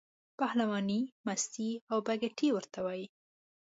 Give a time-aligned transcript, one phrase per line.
[0.39, 3.05] پهلوانۍ، مستۍ او بګتۍ ورته وایي.